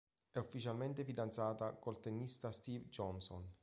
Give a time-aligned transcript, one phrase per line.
[0.31, 3.47] È ufficialmente fidanzata col tennista Steve Johnson.